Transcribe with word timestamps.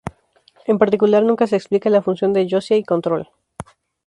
En 0.65 0.79
particular, 0.79 1.21
nunca 1.23 1.45
se 1.45 1.55
explica 1.55 1.91
la 1.91 2.01
función 2.01 2.33
de 2.33 2.47
Josiah 2.49 2.75
y 2.75 2.83
Control. 2.83 3.29